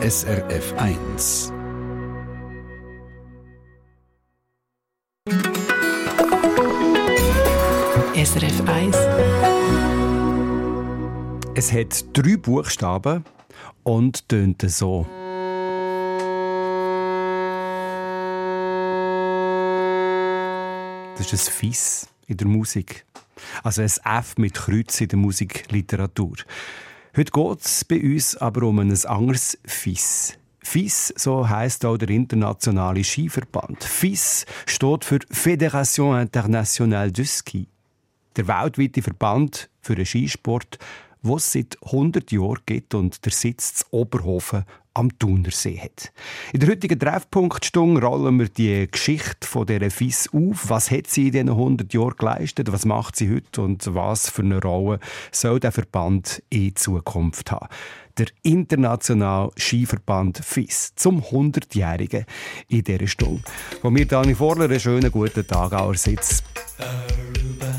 [0.00, 1.52] SRF 1.
[8.14, 8.96] SRF 1.
[11.56, 13.24] Es hat drei Buchstaben
[13.82, 15.04] und tönt so.
[21.16, 23.04] Das ist ein Fiss in der Musik.
[23.64, 26.36] Also ein F mit Kreuz in der Musikliteratur.
[27.16, 30.34] Heute geht es bei uns aber um ein anderes Fiss.
[30.60, 33.82] FIS, so heißt auch der internationale Skiverband.
[33.82, 37.66] FIS steht für Fédération Internationale de Ski.
[38.36, 40.78] Der weltweite Verband für den Skisport,
[41.22, 44.64] wo es seit 100 Jahren gibt und der Sitz in Oberhofen
[44.98, 46.12] am Thunersee hat.
[46.52, 50.68] In der heutigen Treffpunktstunde rollen wir die Geschichte von dieser FIS auf.
[50.68, 52.72] Was hat sie in diesen 100 Jahren geleistet?
[52.72, 53.62] Was macht sie heute?
[53.62, 54.98] Und was für eine Rolle
[55.30, 57.68] soll der Verband in Zukunft haben?
[58.18, 62.24] Der internationale Skiverband FIS zum 100-Jährigen
[62.66, 63.44] in dieser Stunde.
[63.80, 66.42] Von mir, Dani Vorler, einen schönen guten Tag, Sitz.
[66.78, 67.77] Aruba,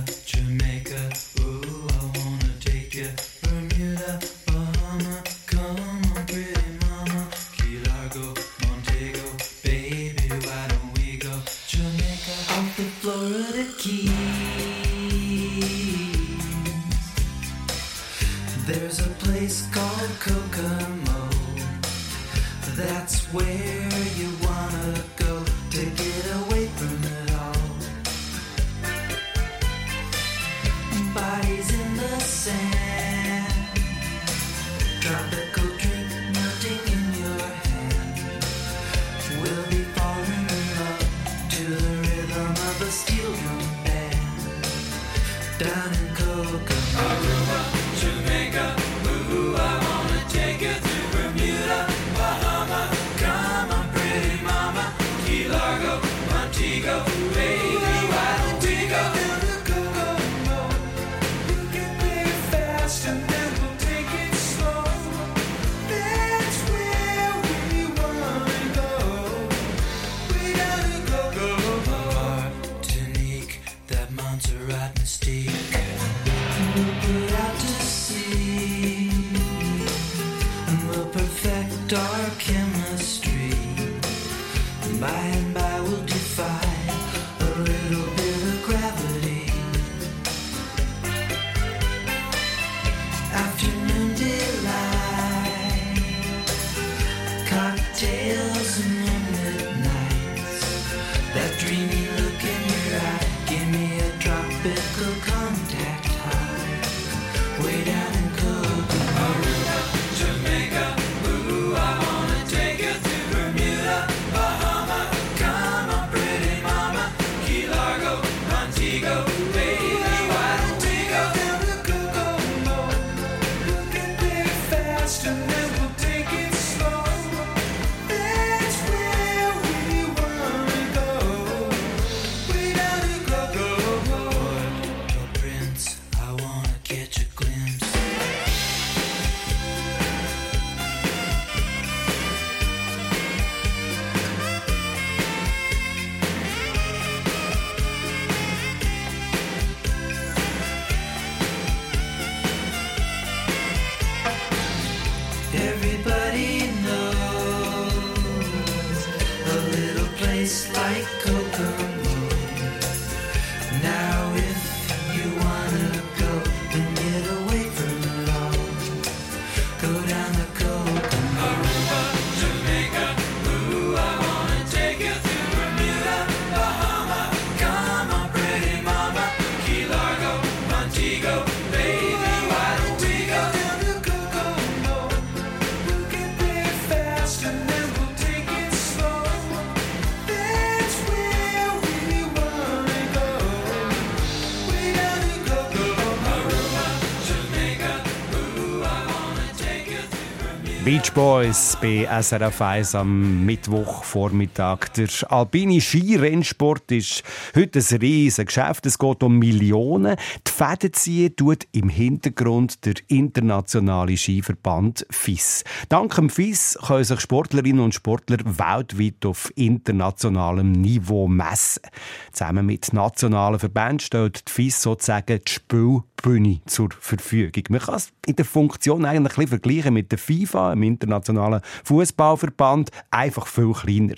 [201.10, 204.90] Beach Boys bei SRF 1 am Mittwochvormittag.
[204.98, 207.24] Der alpine Skirennsport ist
[207.56, 208.86] heute ein riesiges Geschäft.
[208.86, 210.18] Es geht um Millionen.
[210.48, 215.64] Die Fäden ziehen tut im Hintergrund der internationale Skiverband FIS.
[215.90, 221.84] Dank dem FIS können sich Sportlerinnen und Sportler weltweit auf internationalem Niveau messen.
[222.32, 227.64] Zusammen mit nationalen Verbänden stellt die FIS sozusagen die Spielbühne zur Verfügung.
[227.70, 231.62] Man kann es in der Funktion eigentlich ein bisschen vergleichen mit der FIFA im internationalen
[231.84, 234.16] Fußballverband, einfach viel kleiner.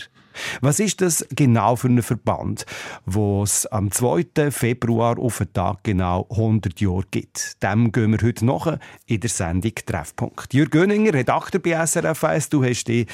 [0.62, 2.66] Was ist das genau für ein Verband,
[3.06, 4.52] wo es am 2.
[4.52, 7.62] Februar auf den Tag genau 100 Jahre gibt?
[7.62, 10.54] Dem gehen wir heute noch in der Sendung Treffpunkt.
[10.54, 13.08] Jürgen Göninger, Redakteur bei SRF 1, du hast dich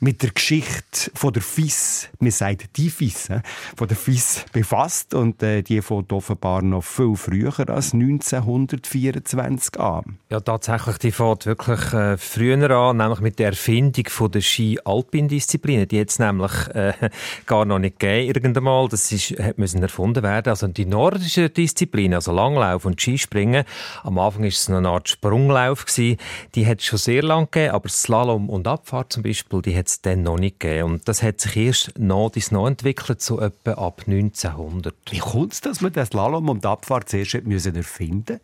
[0.00, 3.28] mit der Geschichte von der FIS, man sagt die FIS,
[3.76, 10.18] von der FIS befasst und äh, die fängt offenbar noch viel früher als 1924 an.
[10.30, 15.86] Ja, tatsächlich, die fängt wirklich äh, früher an, nämlich mit der Erfindung von der Ski-Alpin-Disziplin.
[15.86, 16.94] Die jetzt nämlich äh,
[17.46, 18.88] gar noch nicht gegeben irgendeinmal.
[18.88, 20.48] Das ist, müssen erfunden werden.
[20.48, 23.64] Also die nordische Disziplin, also Langlauf und Skispringen,
[24.02, 26.16] am Anfang war es eine Art Sprunglauf gewesen.
[26.54, 29.89] Die hat es schon sehr lange gegeben, aber Slalom und Abfahrt zum Beispiel, die hat
[29.90, 30.92] es dann noch nicht gegeben.
[30.92, 34.94] Und das hat sich erst noch bis noch entwickelt, so etwa ab 1900.
[35.10, 38.40] Wie kommt es, dass man das Slalom und Abfahrt zuerst müssen erfinden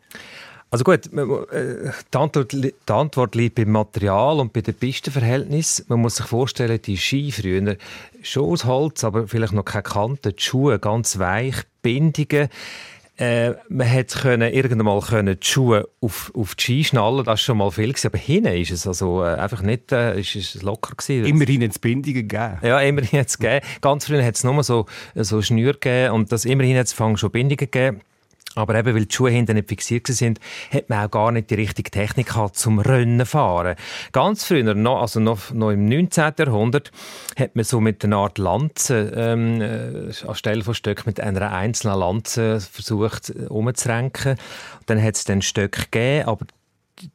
[0.68, 1.06] also gut,
[1.52, 5.86] äh, die Antwort, die Antwort liegt beim Material und bei den Pistenverhältnissen.
[5.88, 7.76] Man muss sich vorstellen, die Ski früher
[8.22, 12.48] schon aus Holz, aber vielleicht noch keine Kanten, die Schuhe ganz weich, Bindungen.
[13.18, 17.26] Äh, man hätte können, irgendwann mal können die Schuhe auf, auf die Ski schnallen, das
[17.26, 18.08] war schon mal viel, gewesen.
[18.08, 20.94] aber hinten ist es also äh, einfach nicht äh, ist es locker.
[20.94, 21.24] Gewesen.
[21.24, 22.58] Immerhin hat es Bindungen gegeben.
[22.62, 23.64] Ja, immerhin hat es gegeben.
[23.80, 24.84] Ganz früher hat es nur so,
[25.14, 28.02] so Schnür gegeben und das, immerhin hat es schon Bindungen gegeben.
[28.56, 30.40] Aber eben, weil die Schuhe hinten nicht fixiert sind,
[30.72, 33.76] hat man auch gar nicht die richtige Technik gehabt zum Rennen fahren.
[34.12, 36.32] Ganz früher, noch, also noch, noch im 19.
[36.38, 36.90] Jahrhundert,
[37.38, 41.98] hat man so mit einer Art Lanze, ähm, äh, anstelle von Stöcken mit einer einzelnen
[41.98, 44.36] Lanze versucht, äh, umzurenken.
[44.86, 46.46] Dann hat es dann Stöcke gegeben, aber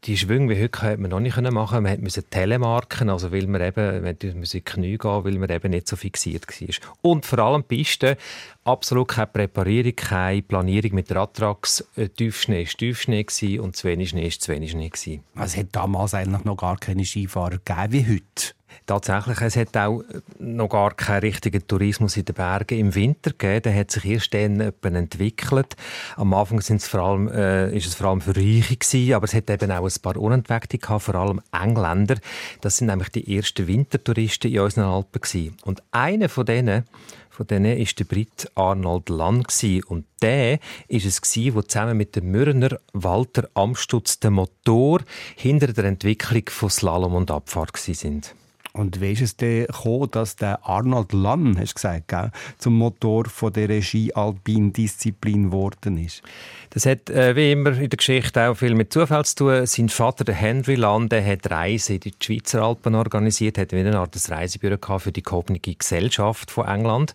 [0.04, 3.62] die Schwünge wie heute hätte man noch nicht machen Man musste telemarken, also weil man
[3.62, 6.94] eben, die Musik Knie gehen, weil man eben nicht so fixiert war.
[7.02, 8.16] Und vor allem Pisten,
[8.64, 11.84] absolut keine Präparierung, keine Planierung mit Radtracks.
[11.96, 15.22] Äh, Tiefschnee war Tiefschnee und zu wenig Schnee war zu wenig Schnee.
[15.36, 18.54] Also es hat damals eigentlich noch gar keine Skifahrer gegeben wie heute.
[18.86, 20.04] Tatsächlich, es hat auch
[20.40, 23.64] noch gar keinen richtigen Tourismus in den Bergen im Winter gegeben.
[23.64, 25.76] Der hat sich erst dann entwickelt.
[26.16, 29.34] Am Anfang sind's vor allem, äh, ist es vor allem für Reiche gewesen, aber es
[29.34, 32.16] hat eben auch ein paar Unentweckte gehabt, vor allem Engländer.
[32.62, 35.58] Das sind nämlich die ersten Wintertouristen in unseren Alpen gewesen.
[35.64, 36.86] Und einer von denen
[37.32, 39.44] von denen ist der Brit Arnold Lann
[39.88, 45.00] und der ist es der zusammen mit dem Mürner Walter Amstutz der Motor
[45.38, 48.36] hinter der Entwicklung von Slalom und Abfahrt sind.
[48.74, 52.78] Und wie ist es denn gekommen, dass der Arnold Lann, hast du gesagt, gell, zum
[52.78, 56.22] Motor von der Regie-Alpin-Disziplin geworden ist?
[56.70, 59.66] Das hat äh, wie immer in der Geschichte auch viel mit Zufall zu tun.
[59.66, 64.00] Sein Vater, der Henry Lann, der hat Reisen in die Schweizer Alpen organisiert, hat eine
[64.00, 67.14] Art Reisebüro für die gehobene Gesellschaft von England.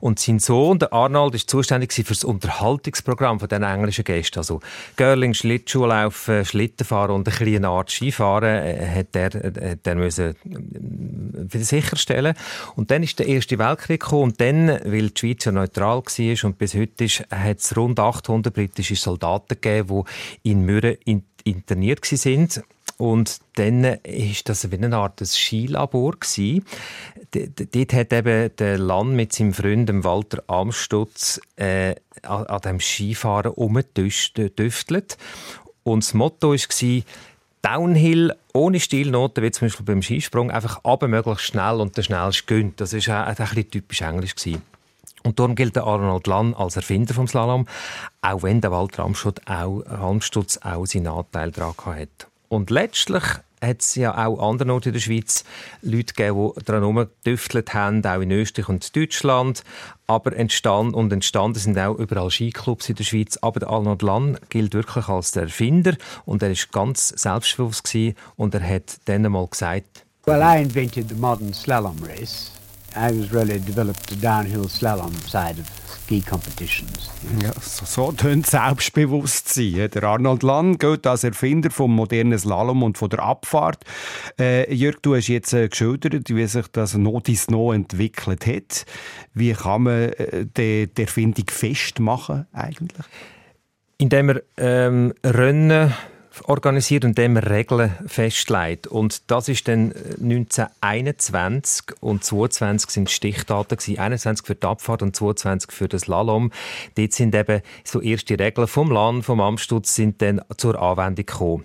[0.00, 4.40] Und sein Sohn, der Arnold, ist zuständig für das Unterhaltungsprogramm von den englischen Gästen.
[4.40, 4.60] Also
[4.96, 10.34] Girling, Schlittschuhlaufen, Schlittenfahren und eine kleine Art Skifahren äh, hat er, äh, hat müssen
[11.52, 12.34] sicherstellen.
[12.76, 16.44] Und dann ist der Erste Weltkrieg gekommen und dann, weil die Schweiz ja neutral war
[16.44, 20.04] und bis heute ist, hat es rund 800 britische Soldaten gegeben,
[20.44, 20.96] die in Mürren
[21.44, 22.62] interniert sind.
[22.98, 26.16] Und dann ist das wie eine Art Skilabor
[27.30, 33.52] Dort hat eben der Land mit seinem Freund Walter Amstutz äh, an, an dem Skifahren
[33.52, 35.16] umgedüftelt.
[35.84, 37.02] Und das Motto war,
[37.62, 42.44] Downhill ohne Stilnoten, wie zum Beispiel beim Skisprung, einfach aber möglichst schnell und der schnellste
[42.46, 42.80] gönnt.
[42.80, 44.34] Das war auch ein typisch englisch.
[44.34, 44.62] Gewesen.
[45.24, 47.66] Und darum gilt der Arnold Lann als Erfinder vom Slalom,
[48.22, 52.28] auch wenn der Walter Amstutz auch, Amstutz auch seinen Anteil daran hat.
[52.48, 53.24] Und letztlich
[53.60, 55.44] hat es ja auch andere Orte in der Schweiz
[55.82, 59.64] Leute gegeben, die daran herumgetüftelt haben, auch in Österreich und Deutschland.
[60.08, 63.36] Aber entstanden und entstanden sind auch überall Skiclubs in der Schweiz.
[63.42, 68.54] Aber Arnold Lann gilt wirklich als der Erfinder und er ist ganz selbstbewusst gewesen und
[68.54, 72.50] er hat dann einmal gesagt, Well, I invented the modern slalom race.
[72.96, 77.10] I was really developed the downhill slalom side of ski competitions.
[77.42, 79.90] Ja, so, so tönt Selbstbewusstsein.
[79.90, 83.84] Der Arnold Lann gilt als Erfinder vom modernen Slalom und von der Abfahrt.
[84.38, 88.86] Äh, Jörg, du hast jetzt äh, geschildert, wie sich das No dies No entwickelt hat.
[89.34, 93.06] Wie kann man äh, die, die Erfindung festmachen eigentlich?
[93.98, 95.92] Indem er ähm, Rennen
[96.44, 98.86] organisiert und dem Regeln festlegt.
[98.86, 103.98] Und das ist dann 1921 äh, und 22 sind Stichdaten gewesen.
[103.98, 106.50] 21 für die Abfahrt und 22 für das Lalom.
[106.96, 111.64] Dort sind eben so erste Regeln vom Land, vom Amtsstutz sind dann zur Anwendung gekommen.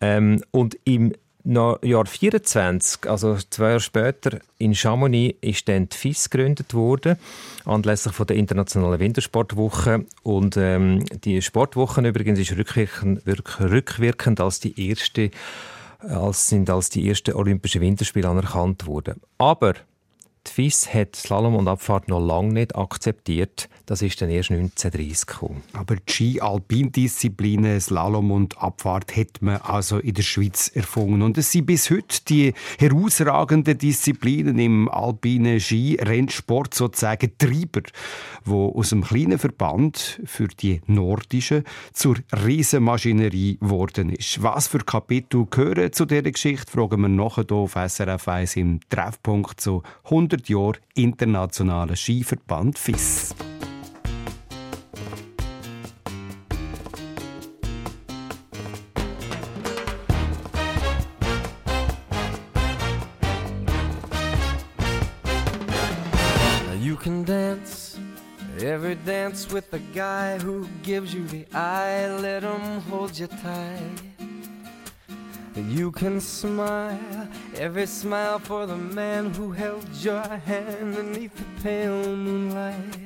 [0.00, 1.12] Ähm, und im
[1.54, 7.16] Jahr 24, also zwei Jahre später, in Chamonix ist dann die FIS gegründet worden,
[7.64, 10.04] anlässlich von der internationalen Wintersportwoche.
[10.22, 15.30] Und ähm, die Sportwoche übrigens ist rückwirkend, rückwirkend als die erste
[16.00, 19.20] als sind als die ersten Olympischen Winterspiele anerkannt worden.
[19.38, 19.74] Aber
[20.46, 23.68] die FIS hat Slalom und Abfahrt noch lange nicht akzeptiert.
[23.88, 25.62] Das ist dann erst 1930 gekommen.
[25.72, 31.22] Aber die Ski-Alpindisziplinen, Slalom und Abfahrt hat man also in der Schweiz erfunden.
[31.22, 37.82] Und es sind bis heute die herausragenden Disziplinen im alpinen Ski-Rennsport sozusagen Treiber,
[38.44, 44.42] wo aus dem kleinen Verband für die nordischen zur Riesenmaschinerie geworden ist.
[44.42, 48.80] Was für Kapitel gehören zu dieser Geschichte, fragen wir nachher hier auf SRF 1 im
[48.88, 53.34] Treffpunkt zu 100 100 Jahre Internationaler Skiverband FIS.
[68.88, 72.06] Every dance with the guy who gives you the eye.
[72.22, 74.00] Let him hold you tight.
[75.54, 82.16] You can smile, every smile for the man who held your hand beneath the pale
[82.16, 82.96] moonlight.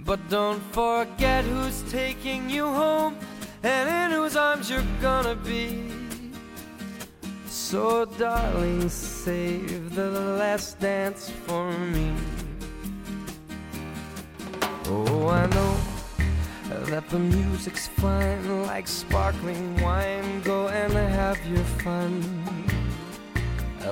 [0.00, 3.16] But don't forget who's taking you home
[3.62, 5.88] and in whose arms you're gonna be.
[7.46, 12.12] So, darling, save the last dance for me.
[14.92, 15.76] Oh, I know
[16.90, 20.42] that the music's fine like sparkling wine.
[20.42, 22.10] Go and have your fun.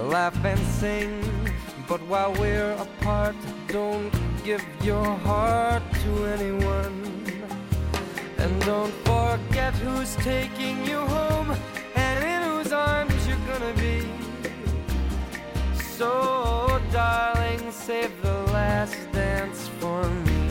[0.03, 1.23] Laugh and sing,
[1.87, 3.37] but while we're apart,
[3.69, 4.13] don't
[4.43, 6.97] give your heart to anyone.
[8.39, 11.55] And don't forget who's taking you home
[11.95, 14.03] and in whose arms you're gonna be.
[15.81, 20.48] So, darling, save the last dance for me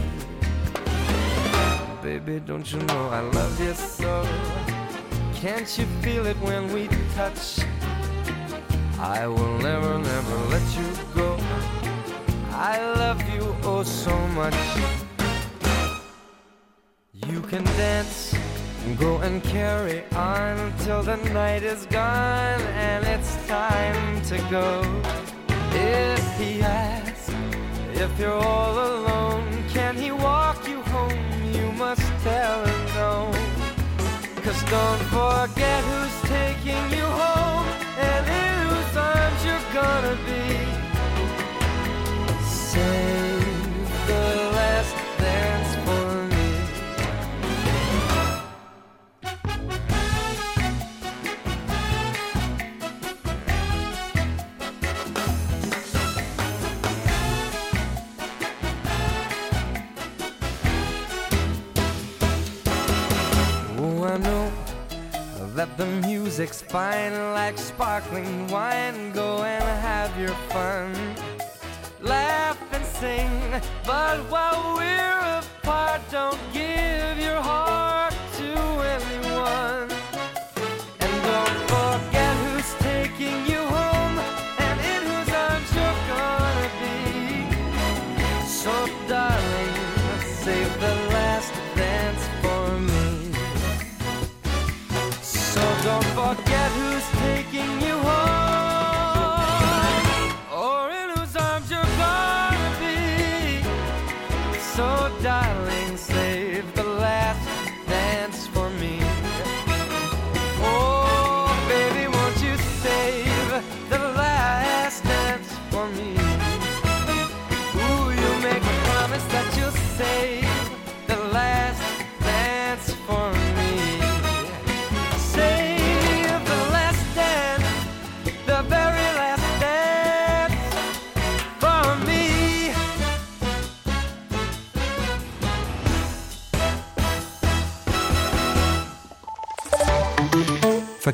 [2.08, 4.26] baby, don't you know I love you so?
[5.34, 7.60] Can't you feel it when we touch?
[8.98, 11.38] I will never, never let you go.
[12.72, 14.60] I love you oh so much.
[17.28, 18.34] You can dance,
[18.86, 24.70] and go and carry on till the night is gone and it's time to go.
[25.74, 27.30] If he asks
[28.04, 29.57] if you're all alone,
[31.90, 33.32] must tell him no.
[34.44, 36.27] Cause don't forget who's
[66.38, 69.12] music's fine like sparkling wine.
[69.12, 70.94] Go and have your fun.
[72.00, 73.32] Laugh and sing,
[73.84, 77.67] but while we're apart, don't give your heart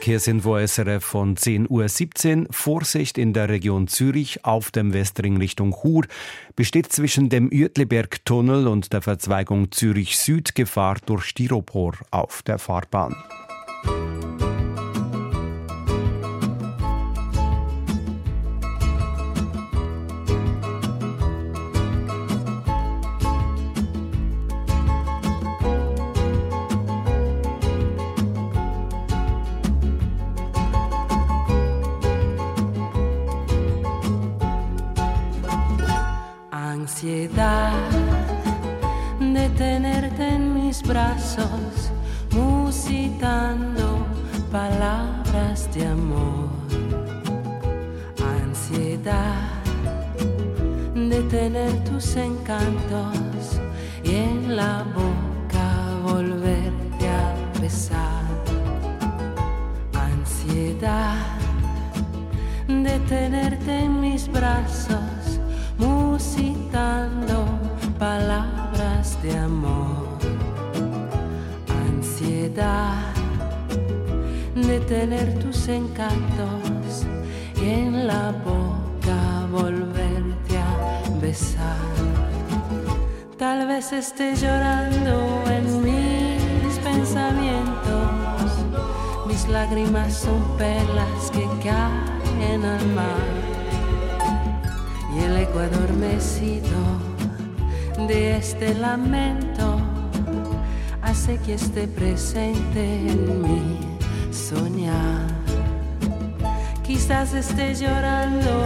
[0.04, 2.48] Verkehrsinfo SRF von 10.17 Uhr.
[2.52, 6.04] Vorsicht in der Region Zürich auf dem Westring Richtung Chur
[6.58, 13.16] besteht zwischen dem Uetliberg-Tunnel und der Verzweigung Zürich Süd Gefahr durch Styropor auf der Fahrbahn.
[52.44, 53.62] Encantos
[54.04, 58.26] y en la boca volverte a besar,
[59.94, 61.16] ansiedad
[62.68, 65.40] de tenerte en mis brazos,
[65.78, 67.46] musitando
[67.98, 70.18] palabras de amor,
[71.88, 73.14] ansiedad
[74.54, 77.06] de tener tus encantos
[77.56, 78.63] en la boca
[83.56, 88.50] Tal vez esté llorando en mis pensamientos,
[89.28, 93.28] mis lágrimas son perlas que caen al mar
[95.16, 96.80] y el eco adormecido
[98.08, 99.78] de este lamento
[101.04, 103.78] hace que esté presente en mí
[104.32, 105.28] soñar.
[106.82, 108.63] Quizás esté llorando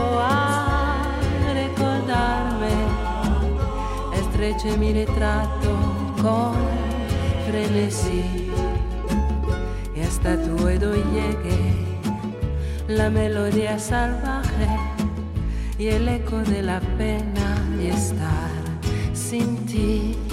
[4.65, 5.77] mi retrato
[6.19, 6.55] con
[7.47, 8.49] frenesí
[9.95, 11.75] y hasta tu oído llegue
[12.87, 14.67] la melodía salvaje
[15.77, 18.49] y el eco de la pena de estar
[19.13, 20.26] sin ti.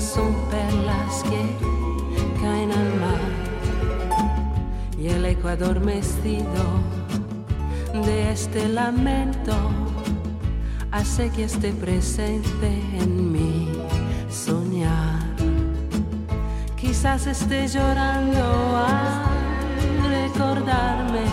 [0.00, 3.20] Son perlas que caen al mar.
[4.98, 6.64] Y el eco adormecido
[8.06, 9.54] de este lamento
[10.90, 13.68] hace que esté presente en mí
[14.30, 15.22] soñar.
[16.76, 18.40] Quizás esté llorando
[18.76, 19.24] a
[20.08, 21.24] recordarme,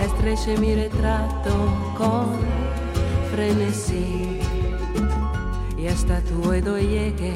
[0.00, 1.54] estreche mi retrato
[1.96, 2.26] con
[3.30, 4.31] frenesí
[6.20, 7.34] tu oído llegue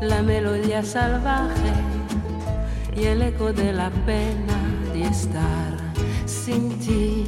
[0.00, 1.72] la melodía salvaje
[2.96, 4.58] y el eco de la pena
[4.92, 5.76] de estar
[6.26, 7.26] sin ti.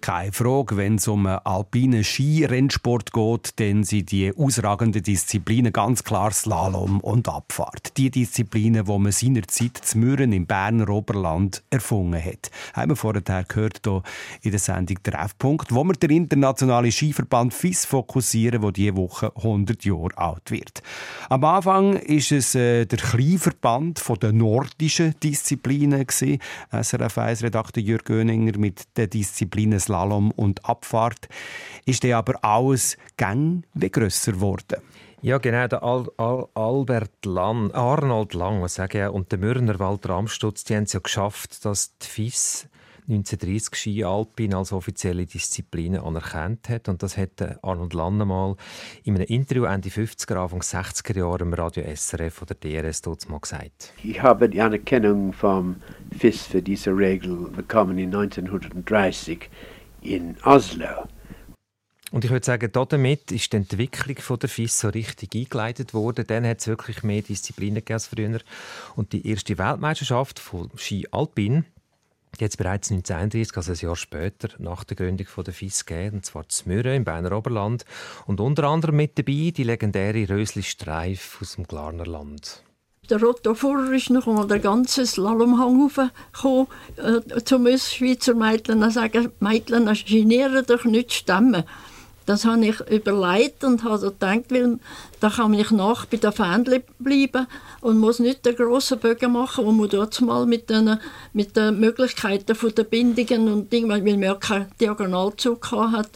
[0.00, 6.30] Keine Frage, wenn es um alpinen Skirennsport geht, dann sind die ausragenden Disziplinen ganz klar
[6.30, 7.96] Slalom und Abfahrt.
[7.98, 12.50] Die Disziplinen, die man seinerzeit zu Mürren im Berner Oberland erfunden hat.
[12.72, 14.02] Haben wir vorher gehört hier
[14.42, 19.84] in der Sendung Treffpunkt, wo wir den internationalen Skiverband FIS fokussieren, der diese Woche 100
[19.84, 20.82] Jahre alt wird.
[21.28, 26.06] Am Anfang ist es äh, der Kleinverband der nordischen Disziplinen.
[26.08, 31.28] SRF 1-Redakteur Jürg Göninger mit den Disziplinen Slalom und Abfahrt.
[31.84, 34.80] Ist dann aber alles gang wie grösser geworden.
[35.20, 39.78] Ja, genau, der Al Al Albert Lang, Arnold Lang, was sage ich, und der Mürner
[39.78, 42.68] Walter Amstutz, die haben es ja geschafft, dass die FIS
[43.08, 46.88] 1930 Ski Alpin als offizielle Disziplin anerkannt hat.
[46.88, 48.56] Und das hat Arnold Lange mal
[49.02, 53.40] in einem Interview Ende 50er, Anfang 60er Jahre im Radio SRF oder DRS dort mal
[53.40, 53.92] gesagt.
[54.04, 55.76] Ich habe die Anerkennung vom
[56.16, 59.50] FIS für diese Regel bekommen in 1930
[60.02, 61.06] in Oslo.
[62.10, 66.26] Und ich würde sagen, damit ist die Entwicklung der FIS so richtig eingeleitet worden.
[66.26, 68.40] Dann hat es wirklich mehr Disziplinen gegeben als früher.
[68.96, 71.64] Und die erste Weltmeisterschaft von Ski Alpin,
[72.38, 76.48] es bereits 1931, also ein Jahr später, nach der Gründung der FIS gegeben, und zwar
[76.48, 77.84] zu Mürren im Berner Oberland.
[78.26, 82.64] Und unter anderem mit dabei die legendäre Rösli Streif aus dem Glarnerland.
[83.10, 89.32] Der Otto Furrer ist noch der ganze Slalomhang hochgekommen, äh, zu uns Schweizer Mädchen sagen,
[89.40, 91.64] Mädchen, genieren doch nicht stemmen.
[92.26, 94.78] Das habe ich überlegt und habe gedacht, weil
[95.18, 97.48] da kann ich nach bei der Fähnchen bleiben
[97.80, 100.96] und muss nicht den grossen Bögen machen, wo man dort mal mit den,
[101.32, 106.10] mit den Möglichkeiten der Bindungen und Dingen, weil man ja keinen Diagonalzug hat,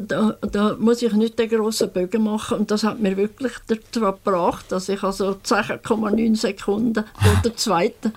[0.00, 2.58] da, da, muss ich nicht den grossen Bögen machen.
[2.58, 8.12] Und das hat mir wirklich dazu gebracht, dass ich also 10,9 Sekunden vor der zweiten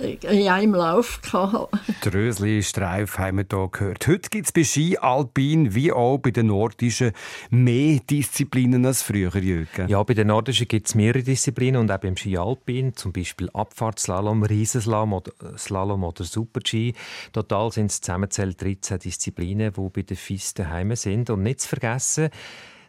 [0.00, 1.74] in einem Lauf gehabt.
[2.02, 4.06] Drösli Streif haben wir hier gehört.
[4.06, 7.12] Heute gibt es bei Ski Alpin wie auch bei den Nordischen
[7.50, 9.88] mehr Disziplinen als früher, Jürgen.
[9.88, 13.50] Ja, bei den Nordischen gibt es mehrere Disziplinen und auch beim Ski Alpin, zum Beispiel
[13.52, 16.94] Abfahrtsslalom, Riesenslalom oder, Slalom oder Super-G.
[17.32, 21.30] Total sind es zusammenzählt 13 Disziplinen, die bei den FIS daheim sind.
[21.30, 22.30] Und nicht zu vergessen,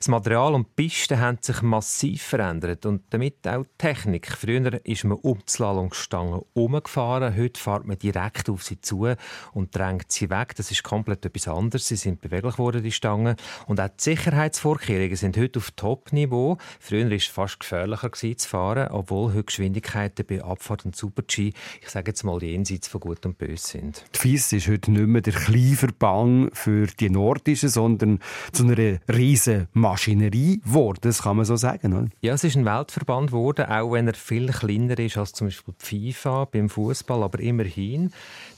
[0.01, 4.31] das Material und die Pisten haben sich massiv verändert und damit auch die Technik.
[4.31, 9.07] Früher ist man um die Slalomstange herumgefahren, heute fährt man direkt auf sie zu
[9.53, 10.55] und drängt sie weg.
[10.55, 11.87] Das ist komplett etwas anderes.
[11.87, 13.35] Sie sind beweglich geworden, die Stangen.
[13.67, 16.57] Und auch die Sicherheitsvorkehrungen sind heute auf Top-Niveau.
[16.79, 21.89] Früher war es fast gefährlicher zu fahren, obwohl heute Geschwindigkeiten bei Abfahrt und Super-G, ich
[21.89, 24.03] sage jetzt mal, jenseits von Gut und Böse sind.
[24.15, 28.19] Die FIS ist heute nicht mehr der Kleinverband für die Nordischen, sondern
[28.51, 31.93] zu einer riesen Maschinerie geworden, das kann man so sagen.
[31.93, 32.08] Oder?
[32.21, 35.73] Ja, es ist ein Weltverband geworden, auch wenn er viel kleiner ist als zum Beispiel
[35.82, 38.12] die FIFA beim Fußball, aber immerhin.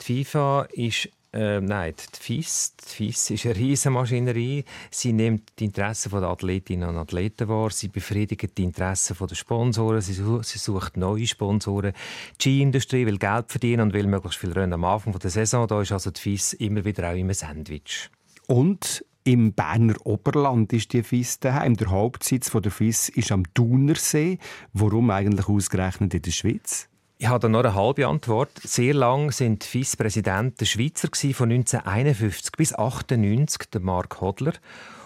[0.08, 4.65] Die FIFA ist äh, nein, die FIS, die FIS ist eine riesige Maschinerie.
[4.91, 7.72] Sie nimmt die Interessen der Athletinnen und Athleten wahr.
[7.72, 10.02] Sie befriedigt die Interessen der Sponsoren.
[10.02, 11.93] Sie, sie sucht neue Sponsoren.
[12.39, 15.67] Die Ski-Industrie will Geld verdienen und will möglichst viel Rennen am Anfang der Saison.
[15.67, 18.12] Da ist also die FIS immer wieder auch im Sandwich.
[18.46, 21.76] Und im Berner Oberland ist die FIS daheim.
[21.76, 24.38] Der Hauptsitz der FIS ist am Thunersee.
[24.74, 26.90] Warum eigentlich ausgerechnet in der Schweiz?
[27.18, 28.52] Ich habe da noch eine halbe Antwort.
[28.64, 34.54] Sehr lang sind FIS-Präsidenten Schweizer gewesen, von 1951 bis 1998 der Mark Hodler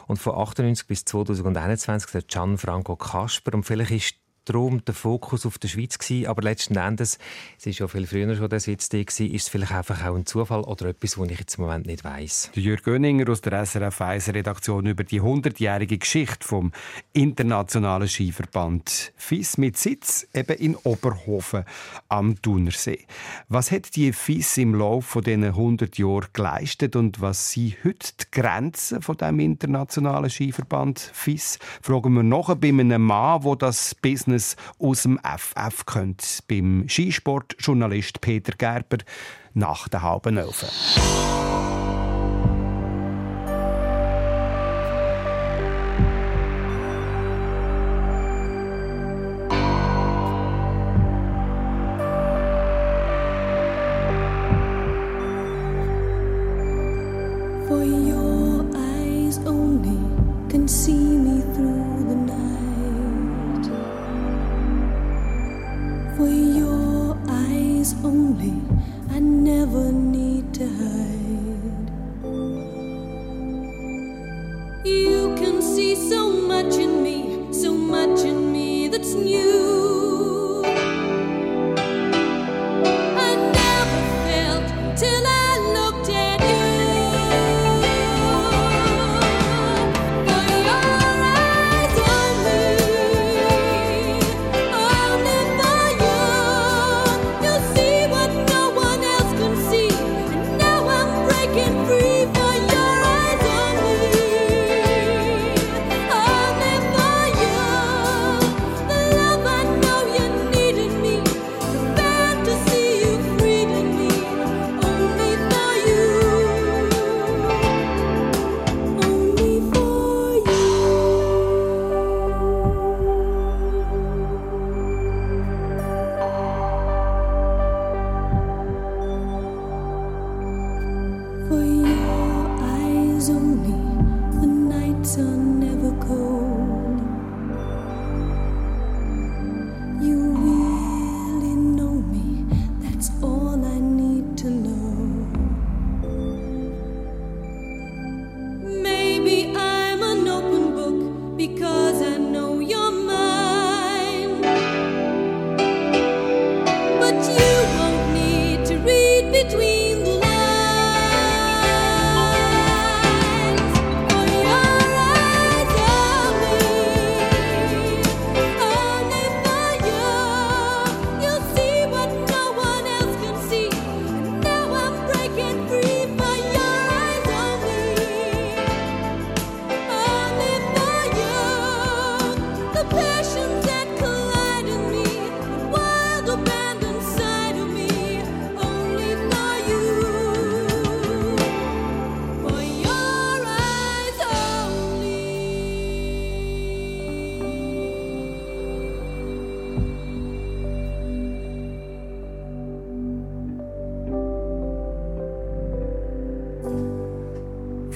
[0.08, 3.54] und von 1998 bis 2021 der Gianfranco Kasper.
[3.54, 4.16] Und vielleicht ist
[4.50, 7.18] darum der Fokus auf der Schweiz gewesen, aber letzten Endes,
[7.58, 10.26] es ist ja viel früher schon der Sitz da ist es vielleicht einfach auch ein
[10.26, 12.52] Zufall oder etwas, was ich jetzt im Moment nicht weiß.
[12.54, 16.72] Jürg Göninger aus der SRF 1 Redaktion über die 100-jährige Geschichte vom
[17.14, 21.66] internationalen Skiverband FIS mit Sitz eben in Oberhofen
[22.08, 23.06] am Thunersee.
[23.50, 28.26] Was hat die FIS im Laufe dieser 100 Jahre geleistet und was sind heute die
[28.32, 31.60] Grenzen von dem internationalen Skiverband FIS?
[31.82, 36.44] Fragen wir noch bei einem Mann, wo das Business Business aus dem FF könnt.
[36.48, 38.98] Beim Skisportjournalist Peter Gerber
[39.54, 40.70] nach der halben Elfen.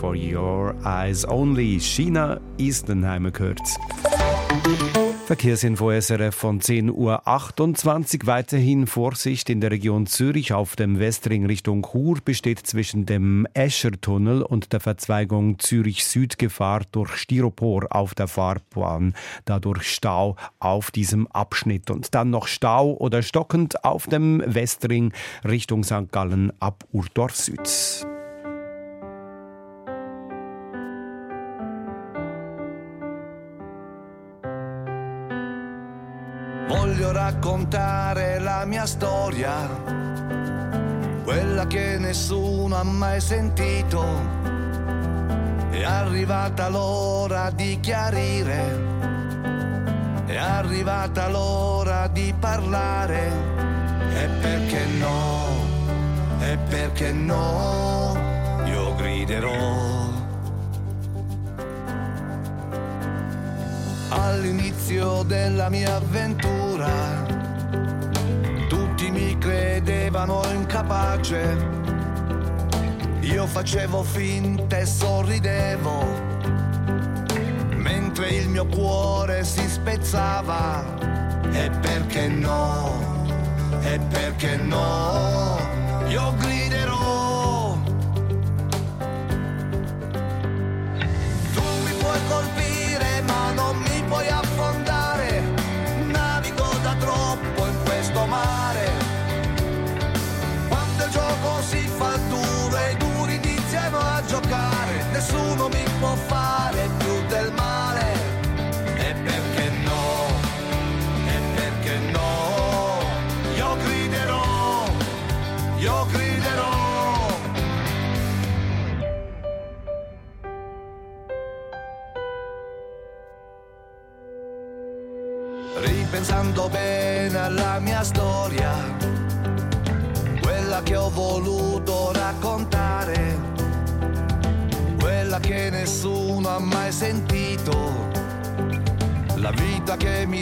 [0.02, 1.80] For Your Eyes Only.
[1.80, 3.62] China Isenheimer gehört.
[5.28, 8.28] Verkehrsinfo SRF von 10.28 Uhr.
[8.28, 14.42] Weiterhin Vorsicht in der Region Zürich auf dem Westring Richtung Chur besteht zwischen dem Eschertunnel
[14.42, 19.14] und der Verzweigung Zürich Süd Gefahr durch Styropor auf der Fahrbahn.
[19.46, 25.14] Dadurch Stau auf diesem Abschnitt und dann noch Stau oder stockend auf dem Westring
[25.48, 26.12] Richtung St.
[26.12, 28.10] Gallen ab Urdorf Süd.
[37.42, 39.68] Raccontare la mia storia,
[41.24, 44.04] quella che nessuno ha mai sentito.
[45.72, 48.80] È arrivata l'ora di chiarire,
[50.28, 53.32] è arrivata l'ora di parlare.
[54.14, 55.46] E perché no,
[56.42, 58.16] e perché no,
[58.66, 60.10] io griderò.
[64.10, 67.21] All'inizio della mia avventura
[69.84, 71.58] credevano incapace,
[73.22, 76.06] io facevo finta e sorridevo,
[77.78, 81.00] mentre il mio cuore si spezzava.
[81.52, 83.02] E perché no,
[83.82, 85.58] e perché no,
[86.08, 86.71] io griderò.
[105.22, 106.61] Nessuno mi può fare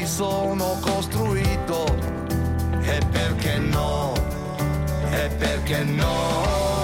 [0.09, 1.85] sono costruito,
[2.81, 4.13] e perché no,
[5.11, 6.83] e perché no.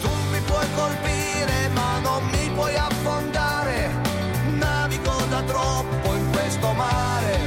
[0.00, 3.90] Tu mi puoi colpire ma non mi puoi affondare,
[4.56, 7.38] navigo da troppo in questo mare.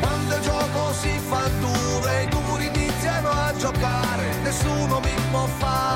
[0.00, 5.46] Quando il gioco si fa duro e i duri iniziano a giocare, nessuno mi può
[5.46, 5.87] fare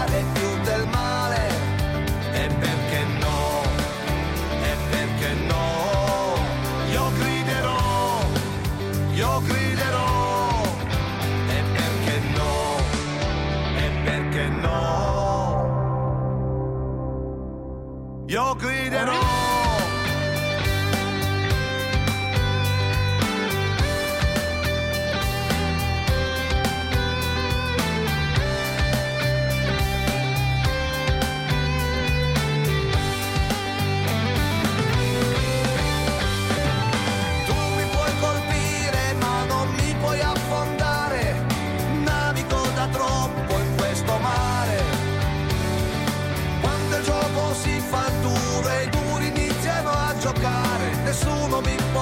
[19.04, 19.31] better.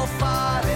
[0.01, 0.70] sofá.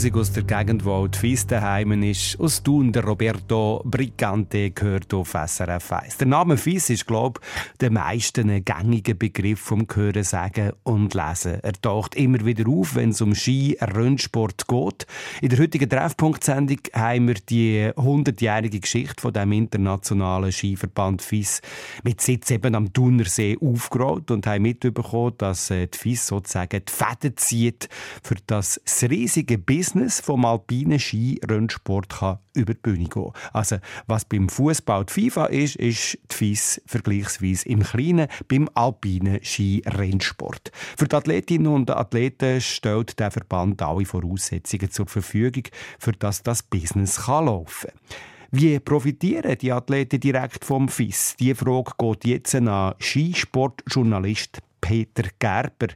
[0.00, 2.40] Musik aus der Gegend, wo die Fies daheim ist.
[2.40, 6.16] Aus Thun, der Roberto Brigante gehört auf SRF 1.
[6.16, 11.12] Der Name Fies ist, glaube ich, der meisten ein gängiger Begriff vom Hören, Sagen und
[11.12, 11.60] Lesen.
[11.62, 15.06] Er taucht immer wieder auf, wenn es um Ski, Rennsport geht.
[15.42, 21.60] In der heutigen Treffpunkt-Sendung haben wir die 100-jährige Geschichte von dem internationalen Skiverband FIS
[22.04, 26.90] mit Sitz eben am Thunersee aufgerollt und haben mitbekommen, dass äh, die FIS sozusagen die
[26.90, 27.90] Fäden zieht,
[28.22, 29.89] für das riesige Business
[30.20, 33.32] vom alpinen Skirennsport über die Bühne gehen.
[33.52, 33.76] Also
[34.06, 40.72] was beim Fußball die FIFA ist, ist die FIS vergleichsweise im Kleinen beim alpinen Skirennsport.
[40.96, 45.64] Für die Athletinnen und Athleten stellt der Verband alle Voraussetzungen zur Verfügung,
[45.98, 48.18] für dass das Business kann laufen kann.
[48.52, 51.36] Wie profitieren die Athleten direkt vom FIS?
[51.38, 55.88] Die Frage geht jetzt an Skisportjournalist Peter Gerber.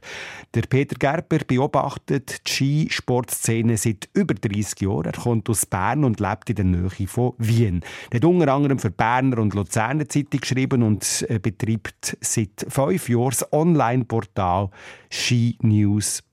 [0.53, 5.05] Der Peter Gerber beobachtet die Skisportszene seit über 30 Jahren.
[5.05, 7.83] Er kommt aus Bern und lebt in der Nähe von Wien.
[8.11, 13.09] Er hat unter anderem für Berner und Luzerner Zeitung geschrieben und äh, betreibt seit fünf
[13.09, 14.69] Jahren das Online-Portal
[15.11, 16.31] skinews.ch.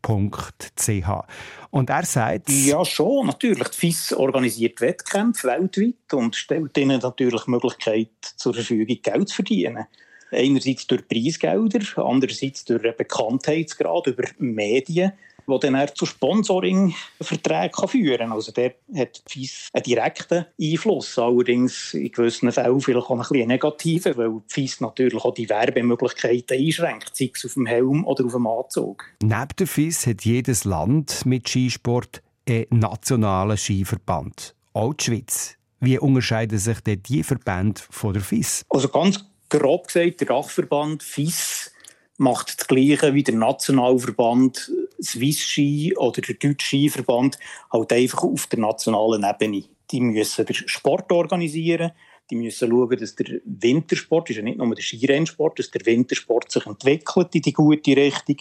[1.71, 2.51] Und er sagt...
[2.51, 3.69] Ja, schon, natürlich.
[3.69, 9.87] Die FIS organisiert Wettkämpfe weltweit und stellt ihnen natürlich Möglichkeit zur Verfügung, Geld zu verdienen.
[10.33, 15.13] Einerseits durch Preisgelder, andererseits durch einen Bekanntheitsgrad über Medien,
[15.47, 18.33] die dann auch zu Sponsoring-Verträgen führen kann.
[18.33, 23.49] Also der hat FIS einen direkten Einfluss, allerdings in gewissen Fällen vielleicht auch ein bisschen
[23.49, 28.33] negativen, weil FIS natürlich auch die Werbemöglichkeiten einschränkt, sei es auf dem Helm oder auf
[28.33, 29.05] dem Anzug.
[29.23, 34.55] Neben der FIS hat jedes Land mit Skisport einen nationalen Skiverband.
[34.73, 35.57] Auch die Schweiz.
[35.81, 38.65] Wie unterscheiden sich denn die Verbände von der FIS?
[38.69, 39.25] Also ganz
[39.59, 41.73] grob gesagt, der Dachverband FIS
[42.19, 44.71] macht das Gleiche wie der Nationalverband
[45.03, 47.39] Swiss Ski oder der Deutsche Skiverband,
[47.73, 49.65] halt einfach auf der nationalen Ebene.
[49.91, 51.93] Die müssen den Sport organisieren,
[52.31, 56.51] die müssen schauen, dass der Wintersport, ist ja nicht nur der Skirennsport, dass der Wintersport
[56.51, 58.37] sich entwickelt in die gute Richtung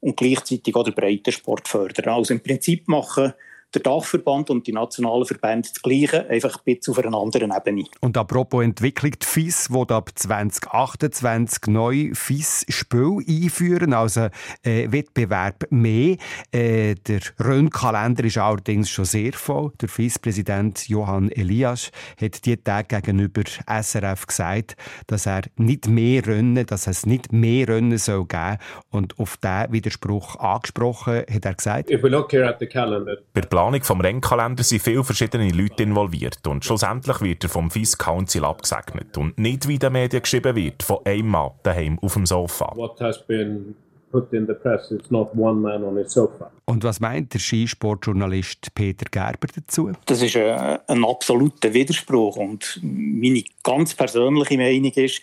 [0.00, 2.14] und gleichzeitig auch den Breitensport fördern.
[2.14, 3.32] Also im Prinzip machen
[3.74, 7.84] der Dachverband und die nationalen Verbände das Gleiche, einfach ein bisschen auf einer anderen Ebene.
[8.00, 14.28] Und apropos Entwicklung, die FIS will ab 2028 neu FIS-Spiel einführen, also
[14.62, 16.16] äh, Wettbewerb mehr.
[16.52, 19.72] Äh, der Rennkalender ist allerdings schon sehr voll.
[19.80, 26.66] Der FIS-Präsident Johann Elias hat die Tage gegenüber SRF gesagt, dass er nicht mehr Rennen,
[26.66, 28.58] dass es nicht mehr Rennen soll geben.
[28.90, 33.16] Und auf diesen Widerspruch angesprochen hat er gesagt, If we look here at the calendar,
[33.64, 38.44] Planung des Rennkalenders sind viele verschiedene Leute involviert und schlussendlich wird er vom FIS Council
[38.44, 42.26] abgesegnet und nicht, wie in den Medien geschrieben wird, von einem Mann daheim auf dem
[42.26, 42.72] Sofa.
[42.76, 43.74] what has been
[44.10, 46.50] put in the press, it's not one man on his sofa.
[46.66, 49.92] und was meint der Skisportjournalist Peter Gerber dazu?
[50.04, 55.22] Das ist ein, ein absoluter Widerspruch und meine ganz persönliche Meinung ist,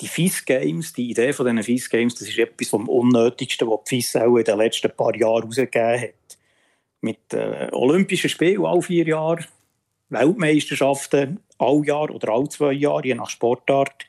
[0.00, 3.80] die FIS Games, die Idee von diesen FIS Games, das ist etwas vom Unnötigsten, was
[3.84, 6.25] die FIS auch in den letzten paar Jahren herausgegeben hat.
[7.06, 9.44] Mit äh, Olympischen Spielen alle vier Jahre,
[10.08, 14.06] Weltmeisterschaften all Jahr oder alle zwei Jahre, je nach Sportart,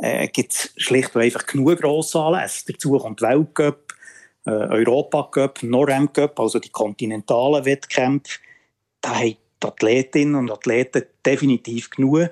[0.00, 2.72] äh, gibt es schlicht und einfach genug grosse Anlässe.
[2.72, 3.94] Dazu kommt Weltcup,
[4.46, 8.40] äh, Europacup, Norm Cup, also die kontinentalen Wettkämpfe.
[9.00, 12.30] Da haben die Athletinnen und Athleten definitiv genug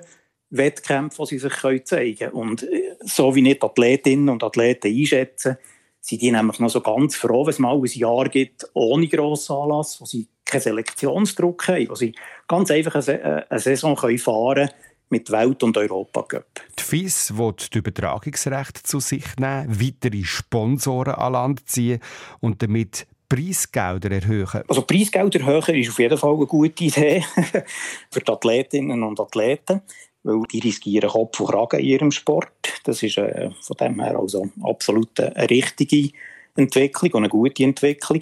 [0.49, 2.31] Wettkämpfe, die sie sich zeigen können.
[2.33, 2.67] Und
[2.99, 5.57] so wie nicht Athletinnen und Athleten einschätzen,
[6.05, 9.55] sind die nämlich noch so ganz froh, wenn es mal ein Jahr gibt, ohne grossen
[9.55, 12.13] Anlass, wo sie keinen Selektionsdruck haben, wo sie
[12.45, 14.69] ganz einfach eine, äh, eine Saison können fahren
[15.07, 16.45] mit Welt- und Europacup.
[16.77, 22.01] Die FIS will die Übertragungsrechte zu sich nehmen, weitere Sponsoren an Land ziehen
[22.41, 24.63] und damit Preisgelder erhöhen.
[24.67, 27.23] Also Preisgelder erhöhen ist auf jeden Fall eine gute Idee
[28.11, 29.81] für die Athletinnen und Athleten,
[30.23, 32.81] weil die riskieren Kopf und Kragen in ihrem Sport.
[32.83, 36.11] Das ist äh, von dem her also absolut eine richtige
[36.55, 38.21] Entwicklung und eine gute Entwicklung.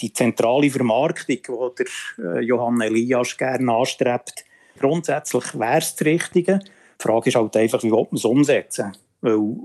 [0.00, 1.84] Die zentrale Vermarktung, die
[2.18, 4.44] der äh, Johann Elias gerne anstrebt,
[4.78, 6.58] grundsätzlich wäre es das Richtige.
[6.58, 8.96] Die Frage ist halt einfach, wie man es umsetzen?
[9.22, 9.56] Weil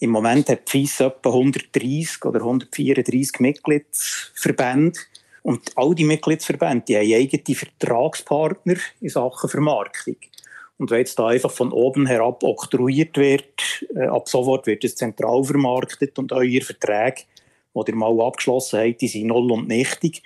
[0.00, 4.98] im Moment hat die FIS etwa 130 oder 134 Mitgliedsverbände.
[5.42, 10.16] Und all die Mitgliedsverbände die haben eigene Vertragspartner in Sachen Vermarktung.
[10.80, 14.96] Und wenn jetzt da einfach von oben herab oktroyiert wird, äh, ab sofort wird es
[14.96, 17.24] zentral vermarktet und eure Verträge,
[17.74, 20.22] die ihr mal abgeschlossen habt, die sind null und nichtig,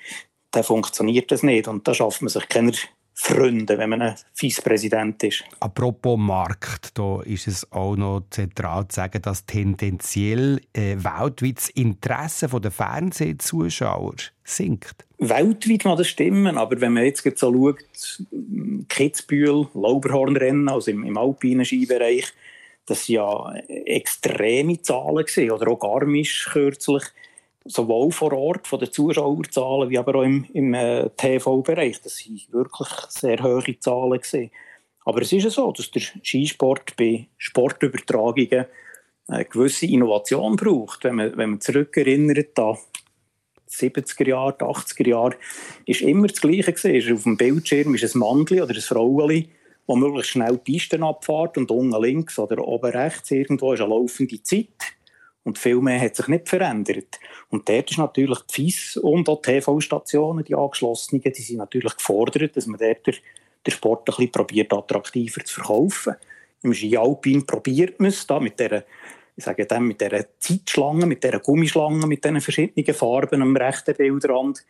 [0.53, 1.67] dann funktioniert das nicht.
[1.67, 2.71] Und da schafft man sich keine
[3.17, 5.45] Freunde, wenn man ein Vizepräsident ist.
[5.61, 11.69] Apropos Markt, da ist es auch noch zentral zu sagen, dass tendenziell äh, weltweit das
[11.71, 15.07] Interesse der Fernsehzuschauer sinkt.
[15.19, 17.79] Weltweit mag das stimmen, aber wenn man jetzt so schaut,
[18.89, 22.33] Kitzbühel, Lauberhornrennen, also im, im alpinen Skibereich,
[22.87, 27.05] das waren ja extreme Zahlen gewesen, oder auch Garmisch kürzlich,
[27.65, 32.01] sowohl vor Ort von den Zuschauerzahlen wie aber auch im, im äh, TV-Bereich.
[32.03, 34.51] Das sind wirklich sehr hohe Zahlen gewesen.
[35.05, 38.67] Aber es ist ja so, dass der Skisport bei Sportübertragungen
[39.29, 41.05] eine gewisse Innovation braucht.
[41.05, 42.77] Wenn man, wenn man zurückerinnert an
[43.67, 45.37] die 70er Jahre, die 80er Jahre,
[45.87, 47.15] ist immer das Gleiche gewesen.
[47.15, 49.49] Auf dem Bildschirm ist ein Mannli oder ein Fraueli,
[49.87, 53.91] das möglichst schnell die Pisten abfährt und unten links oder oben rechts irgendwo ist eine
[53.91, 54.69] laufende Zeit.
[55.45, 57.21] Und viel mehr hat sich nicht verändert.
[57.51, 61.97] Und dort ist natürlich die FIS und auch die TV-Stationen, die angeschlossenen, die sind natürlich
[61.97, 66.15] gefordert, dass man dort den, Sport ein bisschen probiert, attraktiver zu verkaufen.
[66.63, 68.85] Im Ski Alpin probiert man es da mit dieser
[69.37, 73.95] ich sage dem, mit dieser Zeitschlange, mit dieser Gummischlange, mit diesen verschiedenen Farben am rechten
[73.97, 74.65] Bildrand.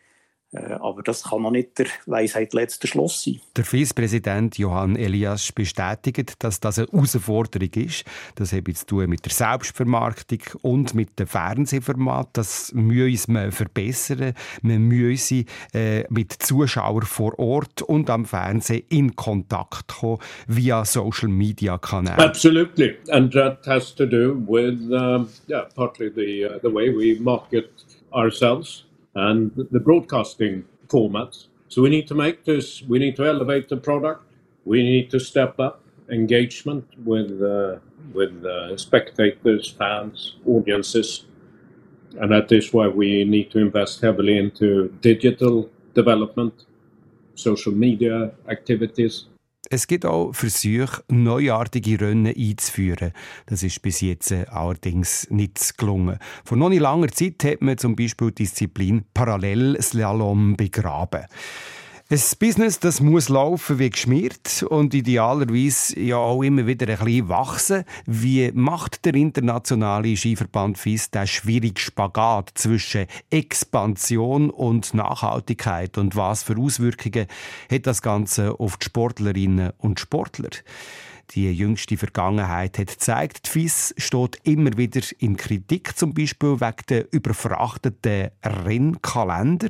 [0.51, 3.39] Äh, aber das kann noch nicht der Weisheit letzter Schluss sein.
[3.55, 8.05] Der Vizepräsident Johann Elias bestätigt, dass das eine Herausforderung ist.
[8.35, 12.29] Das hat zu tun mit der Selbstvermarktung und mit dem Fernsehformat.
[12.33, 14.33] Das müssen wir verbessern.
[14.61, 21.29] Wir müssen äh, mit Zuschauern vor Ort und am Fernsehen in Kontakt kommen via Social
[21.29, 22.17] Media Kanäle.
[22.17, 27.19] Absolutely, and that has to do with um, yeah, partly the uh, the way we
[27.19, 27.69] market
[28.13, 28.85] ourselves
[29.15, 31.47] and the broadcasting formats.
[31.69, 32.83] So we need to make this.
[32.83, 34.23] We need to elevate the product.
[34.65, 37.77] We need to step up engagement with uh,
[38.13, 41.25] with uh, spectators, fans, audiences,
[42.19, 46.65] and that is why we need to invest heavily into digital development,
[47.35, 49.25] social media activities.
[49.69, 53.11] Es gibt auch Versuche, neuartige Rennen einzuführen.
[53.45, 56.19] Das ist bis jetzt äh, allerdings nicht gelungen.
[56.43, 61.25] Vor noch nicht langer Zeit hat man zum Beispiel die Disziplin Parallelslalom begraben.
[62.07, 67.29] Ein Business, das muss laufen wie geschmiert und idealerweise ja auch immer wieder ein bisschen
[67.29, 67.83] wachsen.
[68.05, 76.43] Wie macht der internationale Skiverband FIS den schwierigen Spagat zwischen Expansion und Nachhaltigkeit und was
[76.43, 77.25] für Auswirkungen
[77.71, 80.51] hat das Ganze auf die Sportlerinnen und Sportler?
[81.31, 86.83] Die jüngste Vergangenheit hat gezeigt, die FIS steht immer wieder in Kritik, zum Beispiel wegen
[86.89, 89.69] der überfrachteten Rennkalender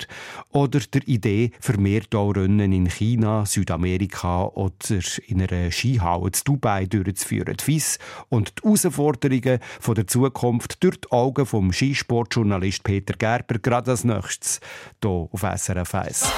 [0.49, 6.85] oder der Idee, vermehrt auch Rennen in China, Südamerika oder in einer Skihalle in Dubai
[6.85, 7.55] durchzuführen.
[7.57, 7.99] Die FIS
[8.29, 14.03] und die Herausforderungen von der Zukunft durch die Augen vom Skisportjournalist Peter Gerber gerade als
[14.03, 14.59] nächstes
[15.01, 16.31] hier auf SRF 1.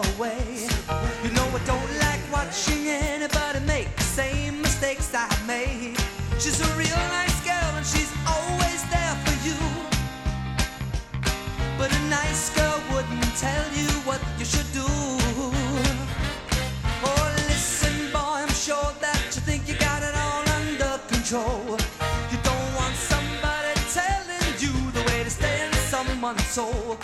[0.00, 0.68] away.
[1.22, 5.96] You know I don't like watching anybody make the same mistakes I made.
[6.40, 9.58] She's a real nice girl and she's always there for you.
[11.76, 14.88] But a nice girl wouldn't tell you what you should do.
[17.08, 21.76] Oh, listen, boy, I'm sure that you think you got it all under control.
[22.30, 26.98] You don't want somebody telling you the way to stay in someone's soul.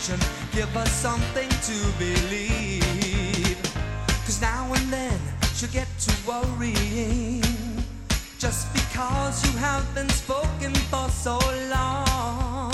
[0.00, 0.20] Attention,
[0.52, 3.58] give her something to believe.
[4.24, 5.18] Cause now and then
[5.54, 7.42] she'll get to worrying.
[8.38, 11.38] Just because you have been spoken for so
[11.68, 12.72] long.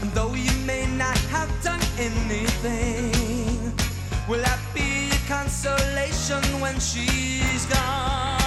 [0.00, 3.72] And though you may not have done anything,
[4.28, 8.38] will that be a consolation when she's gone?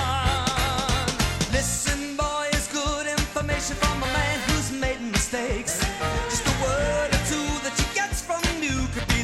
[1.52, 5.63] Listen, boy, it's good information from a man who's made mistakes.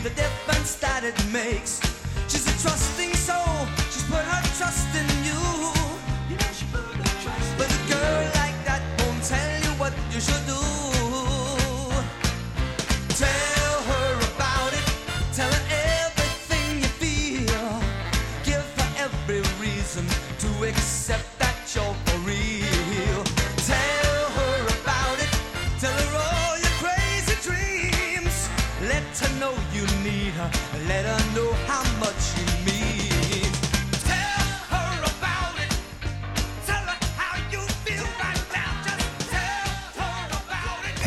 [0.03, 1.81] The difference that it makes.
[2.29, 5.39] She's a trusting soul, she's put her trust in you.
[7.57, 10.48] But a girl like that won't tell you what you should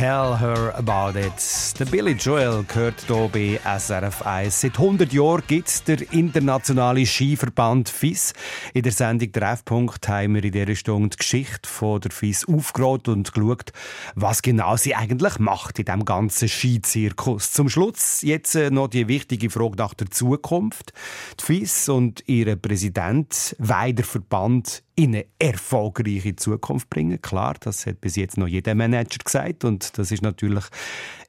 [0.02, 1.78] Tell her about it.
[1.78, 4.62] Der Billy Joel gehört hier bei SRF 1.
[4.62, 8.32] Seit 100 Jahren gibt es den internationalen Skiverband FIS.
[8.74, 13.06] In der Sendung Treffpunkt haben wir in dieser Stunde die Geschichte von der FIS aufgerollt
[13.06, 13.70] und geschaut,
[14.16, 17.52] was genau sie eigentlich macht in diesem ganzen Skizirkus.
[17.52, 20.92] Zum Schluss jetzt äh, noch die wichtige Frage nach der Zukunft.
[21.38, 27.20] Die FIS und ihr Präsident wollen den Verband in eine erfolgreiche Zukunft bringen.
[27.22, 30.64] Klar, das hat bis jetzt noch jeder Manager gesagt und das ist natürlich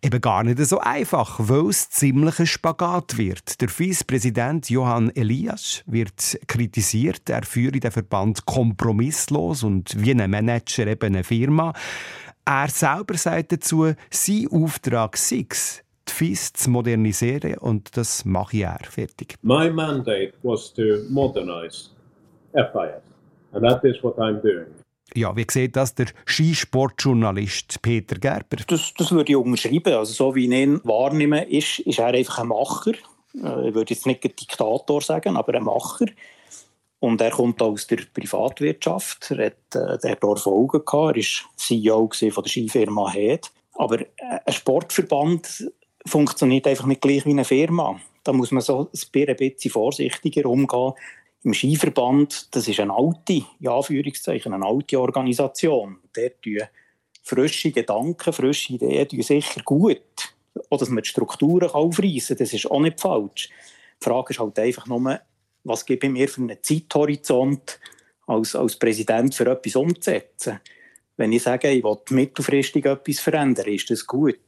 [0.01, 3.61] eben gar nicht so einfach, weil es ziemlich ein Spagat wird.
[3.61, 10.88] Der Vizepräsident Johann Elias wird kritisiert, er führe den Verband kompromisslos und wie ein Manager
[10.88, 11.74] eben eine Firma.
[12.45, 15.47] Er selber sagt dazu, sein Auftrag sei
[16.07, 18.80] die FIS zu modernisieren und das mache er.
[18.89, 19.36] Fertig.
[19.41, 21.91] My mandate was to modernize
[22.53, 23.12] FIS,
[23.54, 24.68] and that is what I'm doing.
[25.16, 28.58] Ja, wie sieht das der Skisportjournalist Peter Gerber?
[28.68, 29.93] Das, das würde ich unterschreiben.
[29.93, 32.93] Also so wie ich ihn wahrnehme, ist, ist er einfach ein Macher.
[33.36, 36.06] Äh, Ich würde jetzt nicht ein Diktator sagen, aber ein Macher.
[36.99, 39.30] Und er kommt aus der Privatwirtschaft.
[39.32, 41.18] Er hat, äh, der hat Erfolge gehabt.
[41.18, 43.51] Er war CEO von der Skifirma Head.
[43.74, 44.06] Aber äh,
[44.45, 45.70] ein Sportverband
[46.06, 47.99] funktioniert einfach nicht gleich wie eine Firma.
[48.24, 50.93] Da muss man so ein bisschen vorsichtiger umgehen.
[51.44, 55.98] Im Skiverband, das ist eine alte, in Anführungszeichen, eine alte Organisation.
[56.14, 56.62] Dort tun
[57.22, 60.34] frische Gedanken, frische Ideen tun sicher gut.
[60.70, 63.50] Auch, dass man die Strukturen aufreißen kann, das ist auch nicht falsch.
[64.02, 65.20] Die Frage ist halt einfach nur,
[65.64, 67.80] was gebe ich mir für einen Zeithorizont
[68.28, 70.60] als, als Präsident für etwas umzusetzen.
[71.18, 74.39] Wenn ich sage, ich will mittelfristig etwas verändern, ist das gut.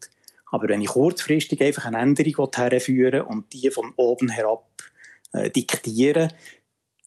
[0.52, 4.66] Aber wenn ich kurzfristig einfach eine Änderung herführen und die von oben herab
[5.34, 6.32] äh, diktieren,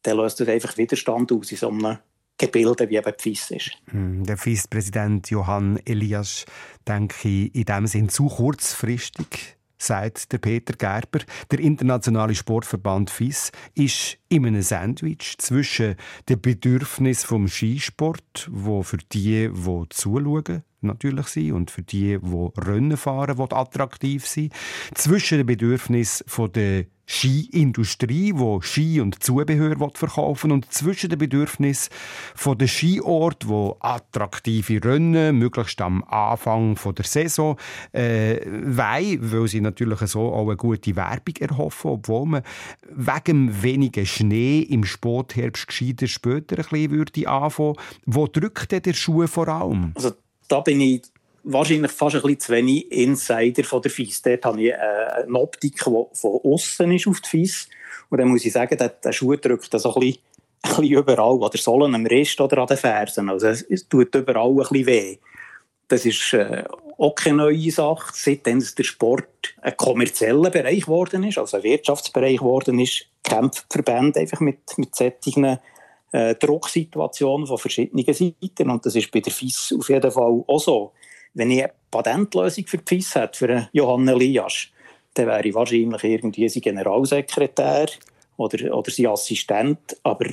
[0.03, 1.99] dann löst das einfach Widerstand aus in so einem
[2.38, 3.70] Gebilde, wie eben FIS ist.
[3.90, 6.44] Hm, Der Vizepräsident Johann Elias,
[6.86, 9.57] denke ich, in dem Sinn zu kurzfristig.
[9.80, 11.20] sagt der Peter Gerber.
[11.51, 15.94] Der internationale Sportverband FIS ist in einem Sandwich zwischen
[16.28, 22.60] den Bedürfnissen vom Skisport, wo für die, die zuschauen, natürlich sein und für die, die
[22.60, 24.50] Rennen fahren, will attraktiv sein.
[24.94, 31.90] Zwischen den Bedürfnissen der Skiindustrie, wo Ski und Zubehör will verkaufen und zwischen den Bedürfnissen
[32.46, 37.56] der Skiort, wo attraktive Rennen möglichst am Anfang der Saison
[37.92, 42.42] äh, wollen, weil sie natürlich so auch eine gute Werbung erhoffen, obwohl man
[42.90, 47.76] wegen wenigen Schnee im Spätherbst gescheiter später ein bisschen würde anfangen.
[48.04, 49.92] Wo drückt denn der Schuh vor allem?
[49.94, 50.12] Also
[50.49, 51.03] da bin ich
[51.44, 54.22] wahrscheinlich fast ein bisschen zu wenig Insider von der FIS.
[54.22, 57.68] Dort habe ich äh, eine Optik, die von außen ist auf die FIS.
[58.11, 60.22] Und dann muss ich sagen, der, Schuh drückt das so ein bisschen,
[60.62, 63.28] ein bisschen überall, an der Sohle, am Rest oder an den Fersen.
[63.28, 65.18] Also es, es tut überall ein bisschen weh.
[65.88, 66.64] Das ist äh,
[66.99, 68.12] auch keine neue Sache.
[68.14, 73.74] Seitdem der Sport ein kommerzieller Bereich geworden ist, also ein Wirtschaftsbereich geworden ist, kämpft die
[73.74, 75.59] Verbände einfach mit, mit solchen
[76.12, 78.70] äh, Drucksituationen von verschiedenen Seiten.
[78.70, 80.92] Und das ist bei der FIS auf jeden Fall auch so.
[81.34, 84.68] Wenn ich eine Patentlösung für die FIS hätte, für Johann Elias,
[85.14, 87.88] dann wäre ich wahrscheinlich irgendwie sein Generalsekretär
[88.36, 89.96] oder, oder sein Assistent.
[90.02, 90.24] Aber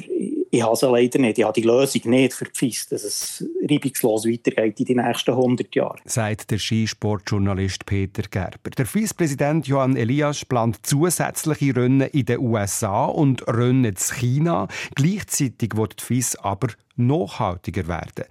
[0.51, 1.37] ich habe sie leider nicht.
[1.37, 5.31] Ich habe die Lösung nicht für die FIS, dass es reibungslos weitergeht in die nächsten
[5.31, 5.97] 100 Jahre.
[6.05, 8.69] Sagt der Skisportjournalist Peter Gerber.
[8.77, 14.67] Der Vizepräsident Johann Elias plant zusätzliche Rennen in den USA und Rennen in China.
[14.95, 18.25] Gleichzeitig wird die FIS aber nachhaltiger werden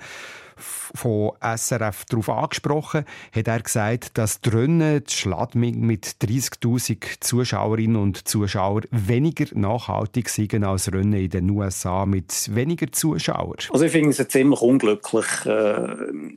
[0.64, 3.04] von SRF darauf angesprochen,
[3.34, 10.28] hat er gesagt, dass die Rennen die Schladming mit 30'000 Zuschauerinnen und Zuschauern weniger nachhaltig
[10.28, 13.56] sind als Rennen in den USA mit weniger Zuschauern.
[13.70, 15.26] Also ich finde es ziemlich unglücklich.
[15.46, 15.86] Äh,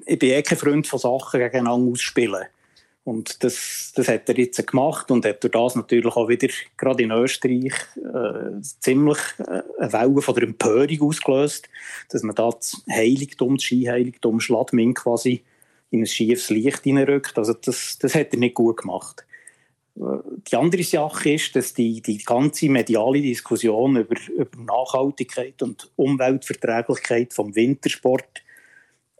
[0.05, 2.45] Ich bin eh kein Freund von Sachen gegeneinander ausspielen.
[3.07, 7.03] Und das, das hat er jetzt gemacht und hat durch das natürlich auch wieder, gerade
[7.03, 11.69] in Österreich, äh, ziemlich äh, eine Welle von der Empörung ausgelöst,
[12.09, 15.41] dass man da das Heiligtum, das Skiheiligtum Schladming quasi
[15.89, 17.37] in ein schiefes Licht hineinrückt.
[17.37, 19.25] Also das, das hat er nicht gut gemacht.
[19.95, 27.33] Die andere Sache ist, dass die, die ganze mediale Diskussion über, über Nachhaltigkeit und Umweltverträglichkeit
[27.33, 28.43] vom Wintersport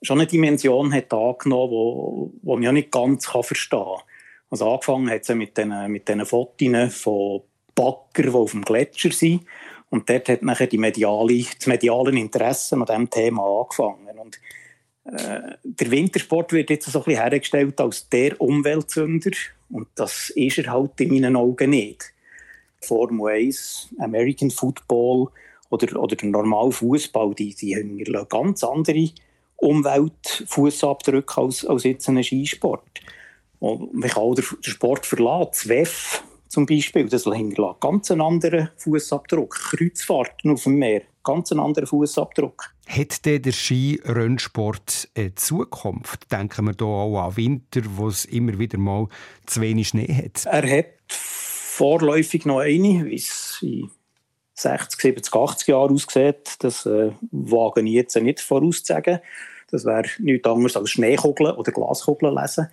[0.02, 4.04] schon eine Dimension hat angenommen, wo, wo man ja nicht ganz verstehen kann.
[4.50, 7.42] Also angefangen hat es mit diesen mit den Fotos von
[7.76, 9.46] Bagger, die auf dem Gletscher sind.
[9.90, 14.20] Und dort hat nachher die mediale, das mediale Interesse an diesem Thema angefangen.
[14.20, 14.40] Und
[15.06, 19.32] äh, der Wintersport wird jetzt so ein bisschen hergestellt als der Umweltsünder.
[19.70, 22.14] Und das ist er halt in meinen Augen nicht.
[22.82, 25.30] Formel 1, American Football
[25.70, 29.10] oder, oder der normale Fußball, die, die haben ganz andere
[29.58, 32.84] Umweltfußabdrücke als, als jetzt ein Skisport.
[33.60, 35.50] Und man kann auch den Sport verlassen.
[35.52, 39.56] Das WEF zum Beispiel, das hinterlässt ganz einen anderen Fußabdruck.
[39.56, 42.74] Kreuzfahrten auf dem Meer, ganz einen anderen Fußabdruck.
[42.88, 46.32] Hat denn der Skirennsport eine Zukunft?
[46.32, 49.08] Denken wir hier auch an Winter, wo es immer wieder mal
[49.46, 50.46] zu wenig Schnee hat.
[50.46, 53.92] Er hat vorläufig noch eine, wie es in
[54.58, 56.56] 60, 70, 80 Jahren aussieht.
[56.60, 59.20] Das äh, wage ich jetzt nicht vorauszusagen.
[59.70, 62.70] Das wäre nichts anderes als Schneekugeln oder Glaskugeln lesen.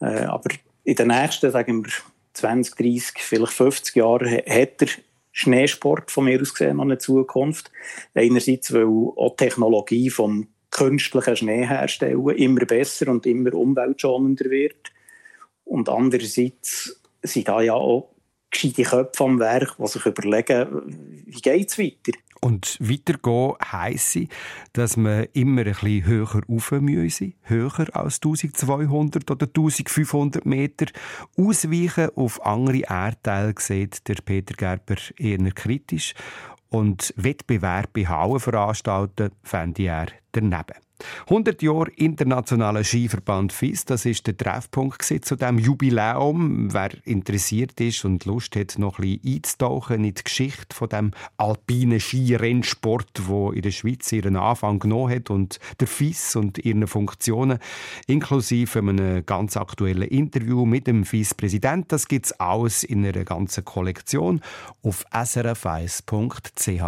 [0.00, 0.50] Äh, aber
[0.84, 1.92] in den nächsten, sagen wir,
[2.34, 4.88] 20, 30, vielleicht 50 Jahren ha- hat der
[5.32, 7.70] Schneesport von mir aus gesehen noch eine Zukunft.
[8.14, 14.92] Einerseits, weil auch Technologie vom künstlichen Schnee herstellen immer besser und immer umweltschonender wird.
[15.64, 18.10] Und andererseits sind da ja auch
[18.50, 22.18] gescheite Köpfe am Werk, die sich überlegen, wie geht es weiter.
[22.40, 24.26] Und weitergehen heisse,
[24.74, 30.86] dass man immer ein bisschen höher rauf müsse, höher als 1200 oder 1500 Meter.
[31.38, 36.12] Ausweichen auf andere Erdteile sieht der Peter Gerber eher kritisch.
[36.68, 40.83] Und Wettbewerb bei Hauen veranstalten, fände er daneben.
[41.28, 46.72] 100 Jahre Internationaler Skiverband FIS, das ist der Treffpunkt zu dem Jubiläum.
[46.72, 51.10] Wer interessiert ist und Lust hat, noch ein bisschen einzutauchen in die Geschichte von dem
[51.36, 56.86] alpinen Skirennsport, wo in der Schweiz ihren Anfang genommen hat und der FIS und ihren
[56.86, 57.58] Funktionen,
[58.06, 64.40] inklusive einem ganz aktuellen Interview mit dem FIS-Präsident, das gibt's alles in einer ganzen Kollektion
[64.82, 66.82] auf srf1.ch.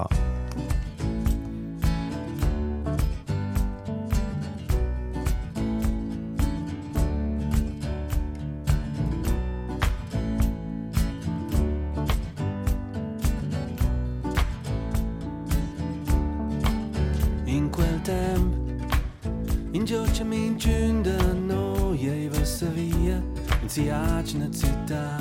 [20.16, 25.20] Facem in tünde noie iwësse wie en si agene città.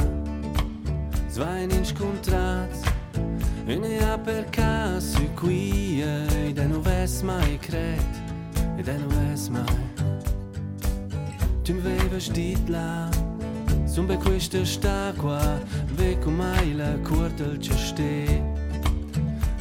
[1.28, 2.80] Zwain inch contrats,
[3.68, 8.22] une a per casu qui ed en oves mai cret,
[8.80, 9.84] ed en oves mai.
[11.68, 13.10] Tüm veves dit la,
[13.86, 15.60] sunt pe questa stacua,
[16.00, 18.42] vei cu mai la curtel ce ste.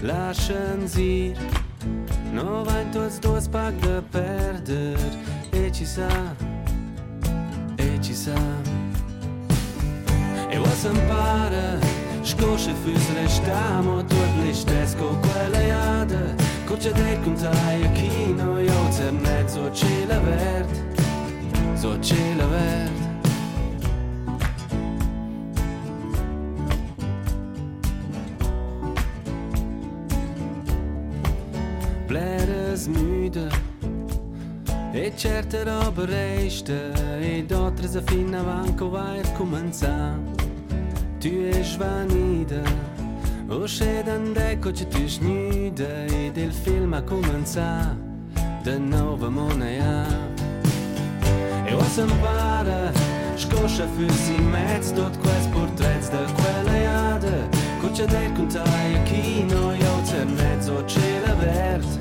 [0.01, 1.35] Lascian zir,
[2.35, 3.71] Não vai todos dois para
[4.11, 4.99] perder
[5.53, 6.35] Hechizar,
[7.79, 8.35] hechizar
[10.51, 11.79] Eu o să-mi pară
[12.25, 16.25] Shkosh e fysre shtamo Tuet në shtesko quelle jade
[16.67, 20.75] Kur që dejt këm të aje kino Jo të mnet zo qile vert
[21.79, 23.04] Zo qile vert
[35.17, 36.73] Certer roba resta
[37.23, 40.19] ed outras afina vanco vai recomeçar.
[41.21, 42.63] Tu és vanida,
[43.49, 47.97] hoje d'andeco ci tu snuda ed il film a começar
[48.65, 50.07] de novo monea.
[51.71, 52.93] Eu a sampara,
[53.39, 57.49] scoxa fusi mezz dot quels portrets de quella iada,
[57.81, 61.99] coce del contai aqui noi outzer mezzo cielo verde,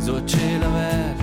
[0.00, 1.21] zo cielo verde.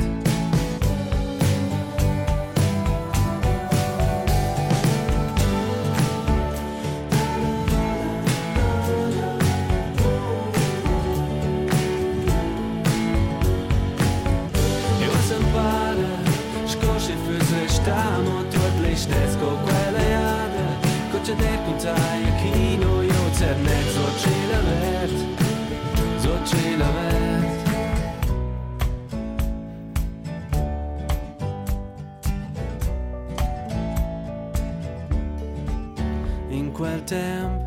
[21.29, 25.11] Седекунтай, кино и оценет, зочилавет,
[26.23, 27.45] зочилавет.
[36.49, 37.61] In quel temp,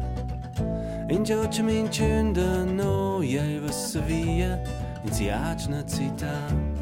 [1.09, 4.61] in gioce mi incende noia e vassa via,
[5.05, 6.81] in si agna città.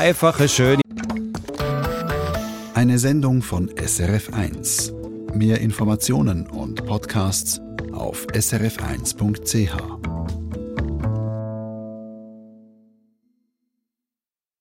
[0.00, 0.80] Einfach eine schöne.
[2.72, 4.92] Eine Sendung von SRF1.
[5.34, 7.60] Mehr Informationen und Podcasts
[7.92, 9.99] auf srf1.ch.